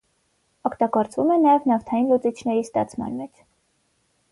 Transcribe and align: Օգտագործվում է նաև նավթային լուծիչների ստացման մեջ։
Օգտագործվում 0.69 1.33
է 1.35 1.35
նաև 1.43 1.69
նավթային 1.73 2.09
լուծիչների 2.13 2.65
ստացման 2.71 3.15
մեջ։ 3.21 3.33